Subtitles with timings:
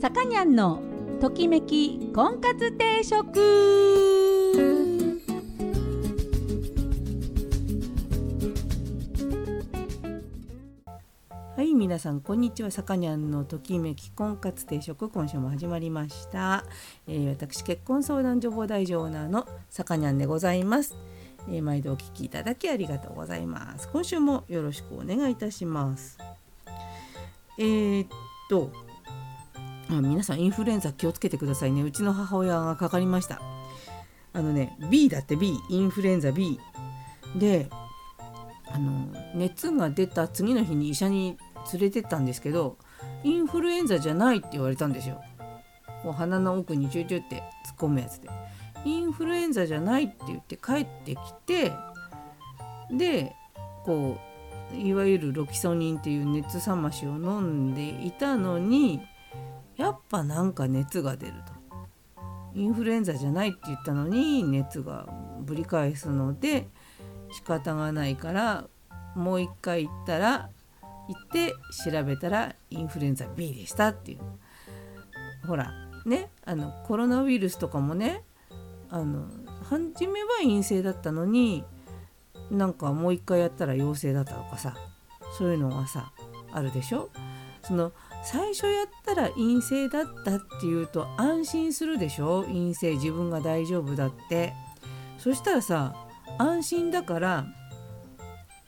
[0.00, 0.80] さかにゃんの
[1.20, 3.38] ときめき婚活定食。
[11.54, 12.70] はい皆さんこんにちは。
[12.70, 16.64] さかにゃんのときめき婚活定食今週も始まりました、
[17.06, 20.96] えー私結婚相談所母大ジオーナーのさかにゃんでございます、
[21.50, 23.86] えー毎度お聞きいただきありがとうございます。
[23.92, 26.16] 今週もよろしくお願いいたします。
[27.58, 28.08] えー、っ
[28.48, 28.72] と
[29.98, 31.82] あ皆さんインフルエンザ気をつけてくださいね。
[31.82, 33.40] うちの母親がかかりました。
[34.32, 36.60] あのね B だって B インフルエンザ B
[37.36, 37.68] で
[38.68, 41.36] あの熱が出た次の日に医者に
[41.72, 42.78] 連れてったんですけど
[43.24, 45.20] インフルエンザじゃないって言われたんですよ。
[46.02, 48.28] こう鼻の奥にチューチューって突っ込むやつで。
[48.84, 51.72] インフルエンザじゃないって言って帰ってきて
[52.90, 53.34] で
[53.84, 54.16] こ
[54.72, 59.00] ういわゆるロキソニンっていう熱冷ましを飲んでいたのに
[59.80, 61.54] やっぱなんか熱が出ると。
[62.54, 65.06] インフルエンザじゃないって言ったのに熱が
[65.40, 66.68] ぶり返すので
[67.32, 68.66] 仕方がないから
[69.14, 70.50] もう一回行ったら
[71.08, 71.54] 行って
[71.90, 74.20] 調べたらインフルエンザ B でしたっていう。
[75.46, 75.72] ほら
[76.04, 78.22] ねあのコロナウイルスとかもね
[78.90, 79.26] あの
[79.62, 81.64] 初めは陰性だったのに
[82.50, 84.76] なんかもう一回やったら陽性だったとかさ
[85.38, 86.12] そういうのがさ
[86.52, 87.08] あるでしょ？
[87.62, 87.92] その
[88.24, 92.42] 最初やったら陰性だったっていうと安心するでしょ？
[92.44, 94.52] 陰性自分が大丈夫だって。
[95.18, 95.94] そしたらさ
[96.38, 97.46] 安心だから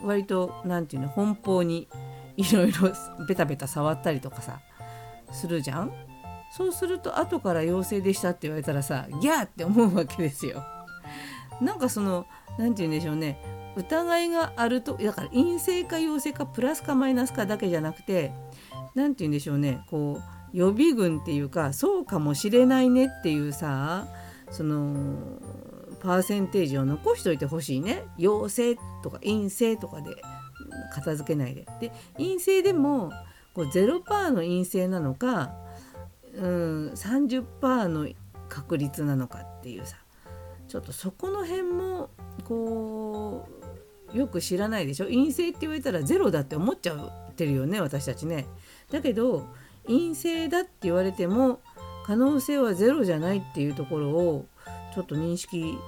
[0.01, 1.89] 割と何て言うの奔放に
[2.37, 2.93] いろいろ
[3.27, 4.61] ベタベタ触ったりとかさ
[5.33, 5.93] するじゃん？
[6.55, 10.63] そうすると後から陽性でしたって言われたらさギャーって思うわけですよ。
[11.61, 12.27] なんかその
[12.59, 13.39] 何て言うんでしょうね。
[13.77, 18.33] 疑いがあるとだから陰性か陽性かプラスかマイナスかだけじゃなくて
[18.95, 24.07] 何て言うんでしょうねこう予備軍っていうかそうかもしれないねっていうさ
[24.51, 25.39] その
[26.01, 30.17] パーセンテージを残しといてほしいね陽性とか陰性とかで
[30.93, 31.67] 片付けないで。
[31.81, 33.11] で陰性でも
[33.55, 35.53] こう0%の陰性なのか、
[36.35, 38.09] うん、30%の
[38.49, 39.97] 確率なのかっていうさ
[40.69, 42.11] ちょっとそこの辺も
[42.45, 43.62] こう
[44.15, 45.07] よく知らないでしょ？
[45.07, 48.47] 陰性って言われたらゼロだって思っちゃってるよね私たちね。
[48.91, 49.47] だけど
[49.87, 51.61] 陰性だって言われても
[52.05, 54.47] 可能性はゼロじゃないっていうところを
[54.95, 55.79] ちょっと認識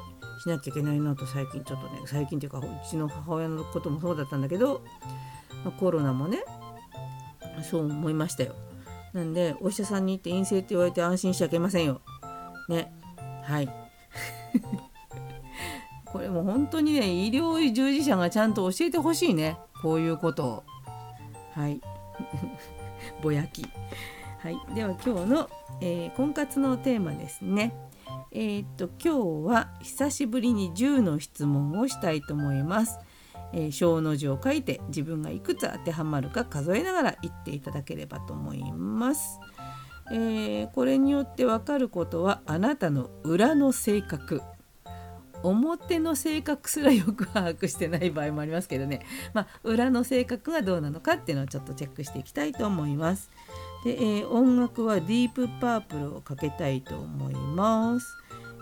[0.42, 4.84] しなきゃいけないなと最近ちょっとね最近っていうかうちの母親のこともそうだったんだけど、
[5.78, 6.44] コロナもね
[7.62, 8.54] そう思いましたよ。
[9.12, 12.00] なんでお医者さんに行って陰性って言われて安心しちゃいけませんよ。
[12.68, 12.92] ね
[13.44, 13.68] はい。
[16.14, 20.62] これも本当にね医療従事者がちゃんと教えてほしいねこういうことを。
[21.54, 21.80] はい。
[23.20, 23.66] ぼやき。
[24.38, 27.74] はい、では今日の、えー婚活のテーマですね。
[28.30, 33.00] えーっと今日は久しぶりに10の質問をしたいと思います。
[33.52, 39.40] えー小の字を書いて自分がいくつ当てはまるか数えながら言っていただければと思います。
[40.12, 44.42] えーこれによってわかることはあなたの裏の性格
[45.44, 53.30] 表の性格すらよく把握してない場合もありますけどね、まあ、裏の性格がどうなのかっていうのをちょっとチェックしていきたいと思います。
[53.84, 58.06] で、えー音楽はディープパープルをかけたいと思います。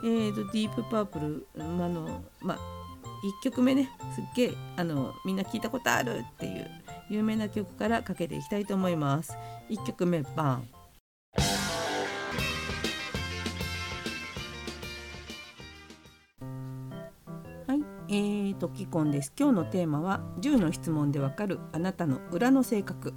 [0.05, 2.59] えーとディープパープル、うんあのまあ
[3.23, 6.69] 1曲目ねすっげえあのみんな聞いたことあるっていう
[7.09, 9.33] 有名な曲からかけていきたいと思います。
[9.71, 10.69] 1曲目バン
[18.63, 19.33] えーとキコンです。
[19.37, 23.13] 今日のテーマは10の質問でわかるあなたの裏の性格。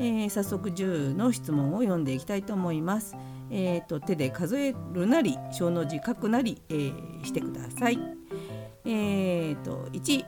[0.00, 3.16] えー早速10の質問を読んでいきたいと思います。
[3.48, 7.98] えーと手で数えるなり小の字書くなり、えーしてください。
[8.84, 10.24] えーと1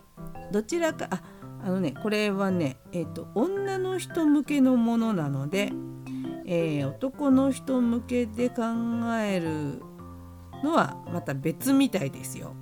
[0.53, 1.21] どちらかあ
[1.65, 5.73] あのねこれはねえーと女の人向けのものなので、
[6.47, 8.63] えー男の人向けで考
[9.21, 9.83] える
[10.63, 12.55] のはまた別みたいですよ。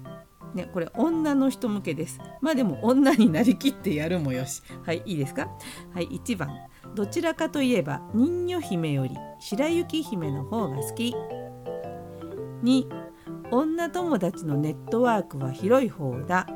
[0.56, 2.18] ね、これ女の人向けです。
[2.40, 4.62] まあでも女になりきってやるもよし。
[4.84, 5.48] はい、いいですか？
[5.94, 6.48] はい、1番。
[6.94, 11.14] どちらかといえば人魚姫より白雪姫の方が好き。
[12.64, 12.86] 2
[13.50, 16.46] 女友達のネットワークは広い方だ。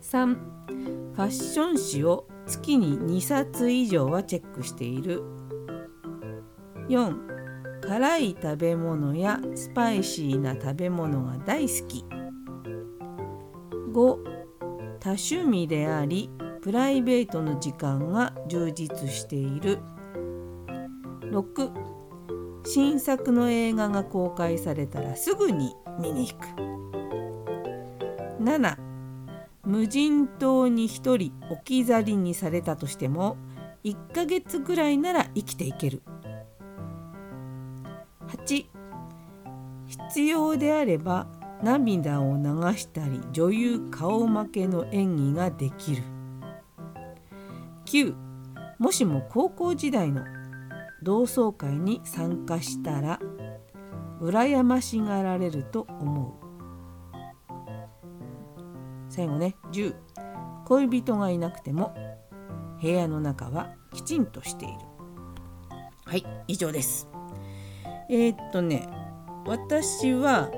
[0.00, 5.22] 3ファッション誌を月に2冊以上はチェックしている。
[6.88, 7.32] 4
[7.82, 12.04] 辛い食べ物やスパイシーな食べ物が大好き。
[13.92, 14.18] 5
[15.00, 16.30] 多趣味であり
[16.62, 19.80] プライベートの時間が充実している。
[21.32, 21.72] 6
[22.64, 26.46] 新作の映画が公開されたらすぐに見に行く。
[28.40, 28.76] 7
[29.64, 33.36] 無人島に1人置き去りにされたとしても
[33.84, 36.02] 1ヶ月ぐらいなら生きていける。
[38.28, 38.66] 8
[39.86, 41.26] 必要であれば
[41.62, 42.42] 涙を流
[42.76, 46.02] したり女優顔負けの演技ができる。
[47.86, 48.14] 9
[48.78, 50.24] もしも高校時代の
[51.02, 53.20] 同窓会に参加したら
[54.20, 56.42] 羨ましがられると思う。
[59.08, 59.94] 最後ね10
[60.64, 61.94] 恋人がいなくても
[62.80, 64.74] 部屋の中はきちんとしている。
[66.04, 67.08] はい以上です。
[68.08, 68.88] えー、っとね
[69.46, 70.50] 私は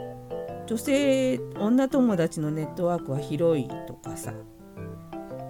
[0.67, 4.33] 女性女友達のネットワークは広いとかさ。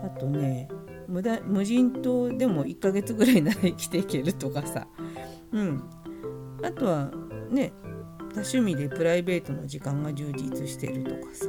[0.04, 0.68] あとね
[1.08, 4.86] 無駄無人島でも1ヶ月ぐらいなら生きていけるとかさ。
[5.52, 5.82] うん。
[6.62, 7.10] あとは
[7.50, 7.72] ね
[8.34, 11.46] 多趣味でプライベートの時間が充実してるとかさ。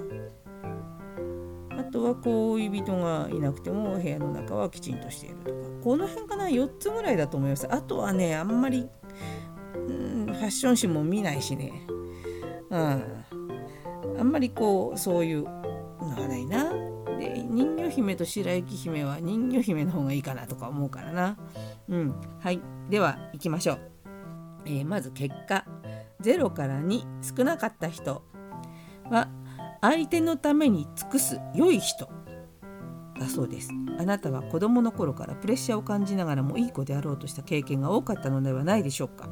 [1.78, 5.56] あとは恋人がいなくても部屋の中はきちんとしているとか。
[5.84, 7.68] この辺かな4つぐらいだと思います。
[7.72, 8.88] あとはねあんまり、
[9.76, 11.74] うん、ファッション誌も見ないしね。
[12.70, 13.25] うん。
[14.20, 15.52] あんまりこうそういうの
[16.22, 16.72] はないな。
[17.18, 21.38] で人魚姫と白雪姫は人魚姫の方がいいかなとか思うからな。
[21.88, 22.16] うん。
[22.40, 22.62] はい。
[22.90, 23.80] では行きましょう、
[24.66, 25.66] えー、まず結果。
[26.22, 27.04] 0から2
[27.38, 28.24] 少なかった人
[29.10, 29.30] は
[29.82, 32.10] 相手のために尽くす良い人。
[33.20, 33.70] だそうです。
[33.98, 39.30] あなたは子供の頃からプレッシャーを感じながらもいい子であろうとした経験が多かったのではないでしょうか。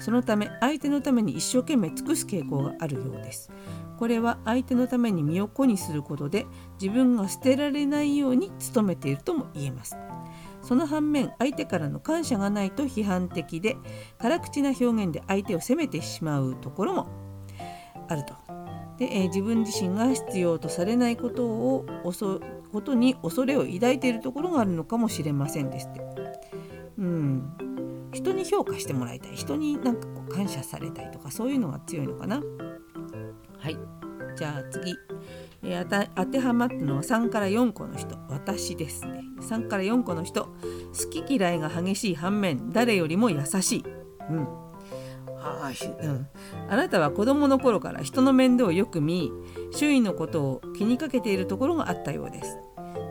[0.00, 3.50] そのため相手のために一生懸命尽くす傾向があるようです。
[3.98, 6.46] これは相手のために身を粉にすることで
[6.80, 9.96] 自分が捨てられないように努めているとも言えます。
[10.62, 13.76] その反面相手からの感謝がないと批判的で
[14.18, 17.08] 辛口な表現で相手を責めてしまうところも
[18.08, 18.34] あると。
[18.98, 21.86] で、えー、自分自身が必要とされないことを
[22.72, 26.00] ことに恐れを抱いているところがあるのかもしれませんですって。
[28.12, 29.34] うん人に評価してもらいたい。
[29.34, 32.42] 人になんかこう感謝されたいとかそういうのが強いのかな。
[33.58, 33.78] はい。
[34.36, 34.96] じゃあ次、
[35.62, 38.16] えー、当てはまったのは3から4個の人。
[38.28, 39.22] 私ですね。
[39.40, 40.44] 3から4個の人。
[40.44, 43.84] 好き嫌いが激しい反面誰よりも優しい、
[44.30, 44.70] うん。
[45.40, 46.28] はあうん、
[46.68, 49.32] あなたは子供の頃から人の面倒をよく見
[49.72, 52.58] 周囲のことを気にかけているところがあったようです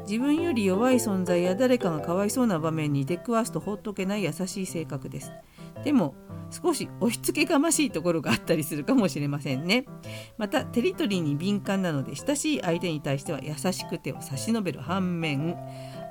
[0.09, 5.31] 自分より弱い存在や誰かがかわいそうな場面に出くわすと放っとけない優しい性格です。
[5.83, 6.15] でも
[6.49, 9.85] 少し押し付けがましいところがあったりするかもしれませんね。
[10.39, 15.55] またテリトリーに敏感なので親しい相手に対しては優しく手を差し伸べる反面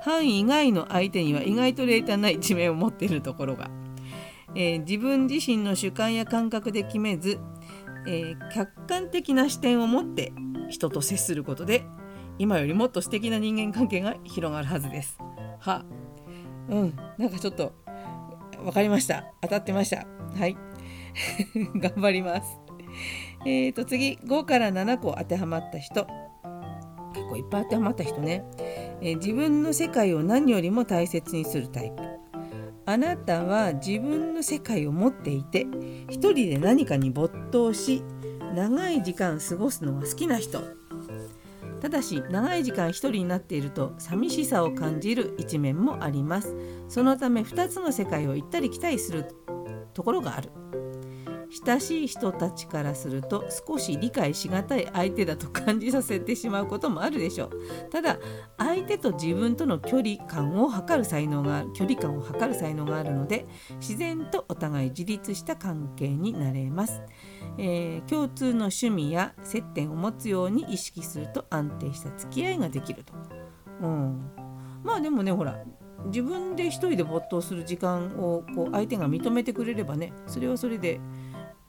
[0.01, 3.69] 範囲外の相手には意外と冷淡な一面を持っているところが、
[4.55, 7.37] えー、自分自身の主観や感覚で決めず、
[8.07, 10.31] えー、客観的な視点を持って
[10.69, 11.83] 人と接することで
[12.39, 15.17] 今よりもっと素敵な人間関係が広がるはずです。
[15.59, 15.85] は。
[16.69, 16.95] うん。
[17.17, 17.73] なんかちょっと
[18.63, 19.25] 分かりました。
[19.41, 20.07] 当たってました。
[20.37, 20.55] はい。
[21.75, 22.57] 頑張ります。
[23.45, 26.07] えーと次5から7個当てはまった人。
[27.13, 28.45] 結構いっぱい当てはまった人ね、
[29.01, 32.03] えー、自分の世界を何よりも大切にするタイプ。
[32.85, 35.67] あなたは自分の世界を持っていて
[36.09, 38.01] 一人で何かに没頭し
[38.55, 40.78] 長い時間過ごすのが好きな人。
[41.81, 46.55] ただし長い時間一人になっていると寂しさを感じる一面もあります。
[46.87, 49.25] そのため2つの世界を行ったり来たりする
[49.93, 50.49] ところがある。
[51.65, 57.51] 親しい人たちからすると少し理解しがたい相手だと感じさせてしまうこともあるでしょう。
[57.89, 58.19] ただ
[58.57, 61.69] 相手と自分との距離感を測る才能がある。
[61.73, 63.45] 距離感を測る才能があるので
[63.79, 67.01] 自然とお互い自立した関係になれます、
[67.57, 73.13] えー、共通の趣味や接点を持つように意識すると安定した付き合いができると、
[73.81, 74.31] うん、
[74.83, 75.63] まあでもねほら
[76.05, 80.99] 自分で一人で没頭する時間をこう相手が認めてくれればねそれはそれで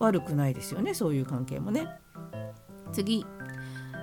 [0.01, 1.87] 悪くないですよねそういう関係もね。
[2.93, 3.25] 次、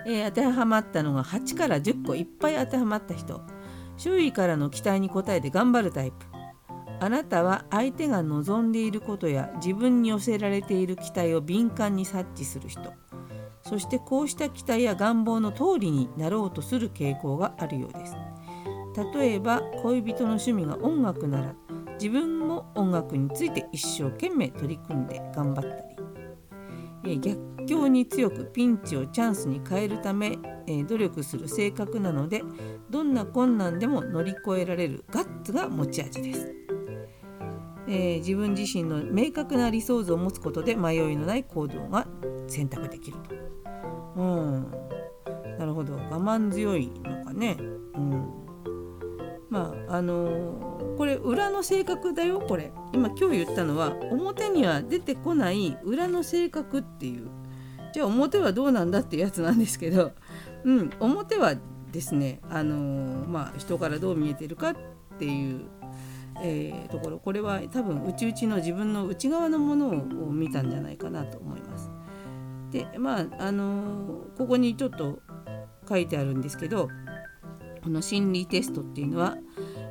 [0.05, 3.41] えー、当てはまったのが8から10個いっぱい当てはまった人。
[3.97, 6.25] 周囲からの期待に応えて頑張るタイプ。
[6.99, 12.93] あなたは相手が望んでいることや自分に寄せられている期待を敏感に察知する人。
[13.63, 18.15] そしてこうした期待や願望の通りになろうとする傾向があるようです。
[19.13, 21.55] 例えば恋人の趣味が音楽なら
[21.99, 22.36] 自分
[22.75, 25.85] 音楽について一生懸命取り組んで頑張った
[27.05, 30.37] り、逆境に強くピンチをチャンスに変えるため、
[30.87, 32.43] 努力する性格なので
[32.89, 36.53] どんな困難でも乗り越えられるガッツが持ち味です。
[37.89, 42.05] えー、自分自身の明確な理想図を持つことで迷いのない行動が
[42.47, 43.35] 選択できると。
[44.17, 44.71] うん、
[45.57, 47.55] なるほど我慢強いのかね。
[47.95, 48.46] うん、
[49.49, 52.71] まああのー、これ裏の性格だよこれ。
[52.93, 57.29] 今今日言ったのは表には出てこない裏の性格っていう。
[57.93, 60.11] じゃあ表はどうなんだっていうやつなんですけど、
[60.65, 61.55] うん、表は
[61.91, 64.75] ですね、あのー、まあ、人からどう見えてるかっ
[65.17, 65.61] ていう、
[66.43, 67.19] えー、ところ。
[67.19, 69.93] これは多分内々の自分の内側のものを
[70.31, 71.89] 見たんじゃないかなと思います。
[72.71, 75.19] でまああのー、ここにちょっと
[75.87, 76.89] 書いてあるんですけど
[77.87, 79.37] この心理テストっていうのは、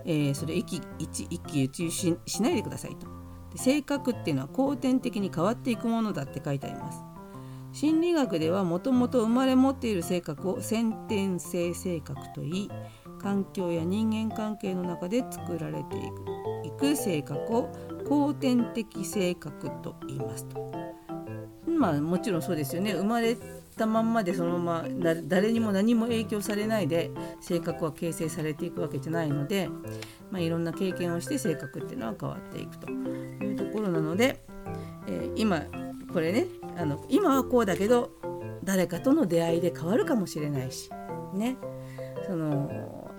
[0.04, 3.06] えー、それ一喜一喜一憂ししないでくださいと
[3.50, 7.02] で性格っていうのは後天的に変わっていくものだって書いてあります。
[7.72, 12.70] 心理学ではもともと生まれ持っている性格を先天性性格といい
[13.18, 17.72] 環境や人間関係の中で作られていくいく性格を
[18.08, 20.70] 後天的性格と言いますと。
[21.66, 23.36] まあもちろんそうですよね生まれ
[23.76, 29.68] たまんまでそのまま誰にも何も影響されないで性格は形成されていくわけじゃないので、
[30.30, 34.42] まあ、いろんな経験をして性格っていうのは変わっていくというところなので、
[35.06, 35.62] えー、今
[36.12, 36.46] これね
[36.78, 38.12] あの今はこうだけど
[38.64, 40.90] 誰かとの出会いで変わるかもしれないし
[41.34, 41.56] ね。
[42.26, 43.10] その、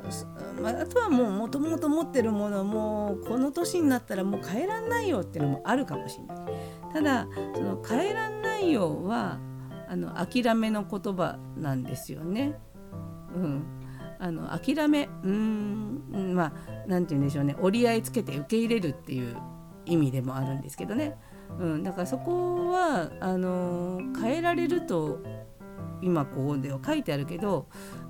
[0.62, 6.94] まあ、あとはもうもともと持ってるものもこの年になったらもう変えらんないよっていうのもあるかもしれない。
[6.94, 9.40] ただその変えらんないよは
[9.88, 12.60] あの諦めの言葉なんですよね。
[13.36, 13.64] うん、
[14.20, 16.54] あの諦めうんまあ
[16.88, 19.38] 何て言うんでしょうね折り合いつけて受け入れるっていう
[19.86, 21.18] 意味でもあるんですけどね
[21.60, 25.20] うん、だからそこはあの変えられると
[26.02, 27.68] 今ここでは書いてあるけど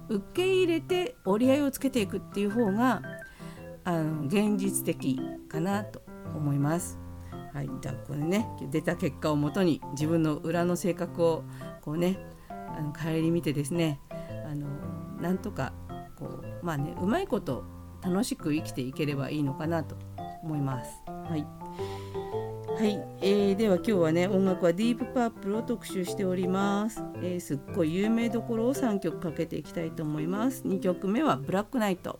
[0.09, 3.01] 受け入れて折り合いをつけていくっていう方が
[3.83, 5.19] あの現実的
[5.49, 6.01] かなと
[6.35, 6.99] 思います。
[7.57, 11.43] はい、じゃあこれね出た結果をもとに自分の裏の性格を
[11.81, 13.99] こうねあの顧みてですね
[14.45, 14.67] あの
[15.19, 15.73] なんとか
[16.19, 17.63] こうまあねうまいこと
[18.03, 19.95] 楽しく生きていければいいのかなと
[20.43, 21.01] 思います。
[21.07, 21.47] はい。
[22.77, 30.61] はい、えー、では今日はね音楽はディープパープルを特集しております、えー、すっごい有名どころを3曲かけていきたいと思います。
[30.61, 32.19] 2曲目はブラックナイト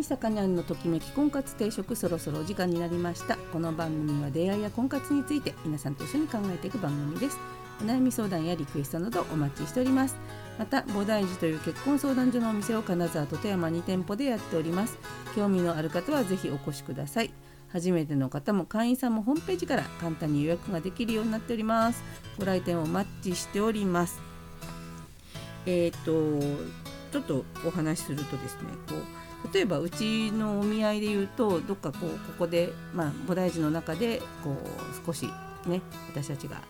[0.00, 3.36] い、さかにゃんのときめき婚活定食そろそろお時間になりました。
[3.52, 7.38] この番組は出会いや婚活について皆さんと一緒に考えていく番組です。
[7.80, 10.16] お悩み相談やリクエストなどお待ちしております。
[10.58, 14.98] また菩提寺という結婚相談所のお店を金沢と富山2店舗でやっております。
[15.36, 17.30] 興味のある方はぜひお越しください。
[17.72, 22.02] 初めての方も会員さんもホームページから簡単に予約ができるようになっております。
[22.38, 24.18] ご来店をお待ちしております。
[25.66, 26.80] えっ、ー、と
[27.12, 29.19] ちょっとお話しするとですねこう
[29.52, 35.28] 例えばうちのお見合いで言うとどっかこうここで、まあ、菩提寺の中でこう少し
[35.66, 35.82] ね
[36.12, 36.60] 私たちが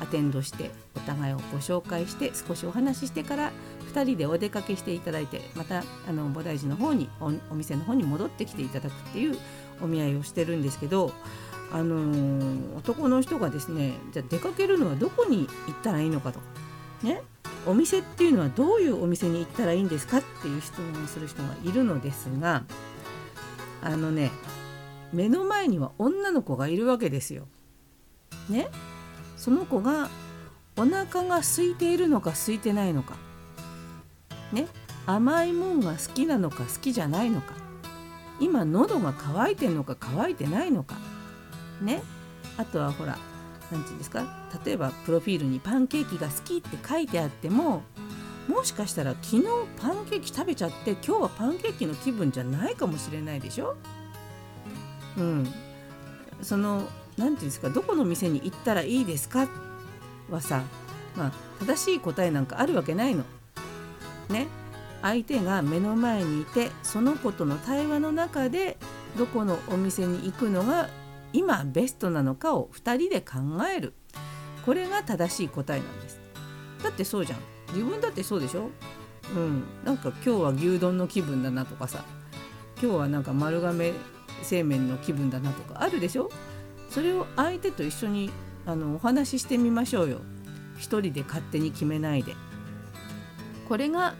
[0.00, 3.52] アテンドしてお互いをご紹介して少しお話ししてから
[3.92, 9.38] 2人でお出かけしていただいてまたあの菩提寺の方にお店の方に戻ってきていただくっていう
[9.82, 11.12] お見合いをしてるんですけど、
[11.72, 16.46] あのー、男の人がですねじゃあ出かけるのはどこに行ったらいいのかとか
[17.02, 17.22] ね。
[17.66, 22.64] お店っていうのはどういうお店に行ったらいいんですかっていう質問をする人がいるのですが
[23.82, 24.30] あのね
[25.12, 27.46] 目の前には女の子がいるわけですよ。
[28.48, 28.68] ね？
[29.36, 30.10] その子が
[30.76, 33.14] お腹が空いているのか空いてないのか。
[34.52, 34.66] ね？
[35.06, 37.54] 甘いもんが好きなのか好きじゃないのか。
[38.40, 40.96] 今喉が渇いてるのか渇いてないのか。
[41.80, 42.02] ね？
[42.56, 43.16] あとはほら
[43.74, 44.24] 何て言うんですか？
[44.64, 47.82] 例えばプロフィールにパンケーキが好きって書いてあっても
[48.48, 49.44] もしかしたら昨日
[49.78, 53.76] パンケーキ食べちゃって今日はパンケーキの気分じゃないかもしれないでしょ？
[55.18, 55.52] うん。
[56.40, 57.68] その何て言うんですか？
[57.70, 59.48] どこの店に行ったらいいですか？
[60.30, 60.62] はさ、
[61.16, 61.32] まあ、
[61.64, 63.24] 正しい答えなんかあるわけないの。
[64.28, 64.46] ね。
[65.02, 68.78] 相手が目の前にいてその子との対話の中で
[69.18, 70.88] どこのお店に行くのが
[71.34, 73.92] 今ベストなのかを2人で考える。
[74.64, 76.20] これが正しい答えなんです。
[76.82, 77.38] だってそうじゃん。
[77.74, 78.70] 自分だってそうでしょ？
[79.34, 79.64] うん。
[79.84, 82.04] なんか今日は牛丼の気分だなとかさ。
[82.80, 83.92] 今日はなんか丸亀
[84.42, 85.82] 製麺の気分だなとか。
[85.82, 86.30] あるでしょ？
[86.88, 88.30] それを相手と一緒に
[88.64, 90.20] あのお話ししてみましょうよ。
[90.78, 92.36] 一人で勝手に決めないで。
[93.68, 94.14] これが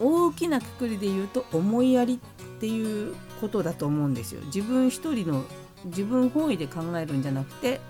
[0.00, 4.40] 大きなくくりで言うと思いやりっていうことだと思うんですよ。
[4.46, 5.44] 自分一人の
[5.86, 7.80] 自分本位で考えるんじゃなくて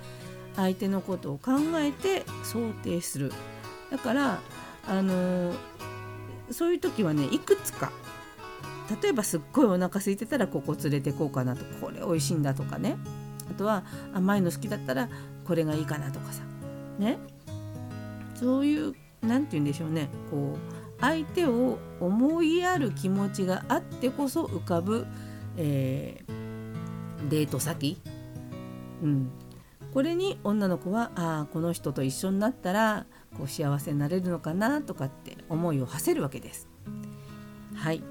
[0.54, 3.32] 相手のことを考えて想定する。
[3.90, 4.40] だから
[4.88, 5.52] あの
[6.50, 7.90] そういう時はねいくつか
[9.02, 12.96] 例えばすっごいお腹空いてたらここ連れてこうかなとこれ美味しいんだとかね。
[13.50, 13.84] あとは
[14.14, 15.08] 甘いの好きだったら
[15.44, 16.42] これがいいかなとかさ。
[16.98, 17.18] ね。
[18.34, 20.08] そういう何て言うんでしょうね。
[20.30, 25.06] こう相手を思いやる気持ちがあってこそ浮かぶ、
[25.56, 26.32] えー、
[27.28, 28.00] デート先、
[29.02, 29.30] うん、
[29.92, 33.06] これに女の子はああこの人と一緒になったら
[33.36, 36.68] こう幸せになれるのかなとかって思いを馳せるわけです。
[37.74, 38.02] はい。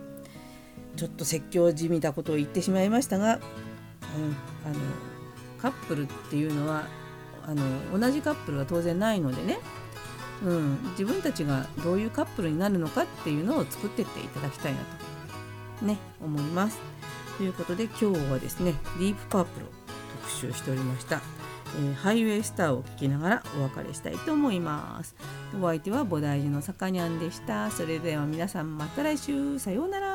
[0.95, 3.41] ちょっと説教じみたことを言ってしまいましたが、うん、あの
[5.61, 6.87] カップルっていうのは
[7.45, 9.59] あの同じカップルは当然ないのでね、
[10.43, 14.79] うん、自分たちがどういうカップルになるのかっていうのを作ってっていただきたいな
[15.79, 16.94] と、ね、思います。
[17.37, 19.69] ということで今日はですねディープパープルを
[20.21, 21.21] 特集しておりました。
[21.77, 25.15] えー、ハイウェイスターを聴きながらお別れしたいと思います。
[25.59, 27.69] お相手は菩提寺のさかにゃんでした。
[27.71, 30.14] それでは皆さんまた来週さようなら。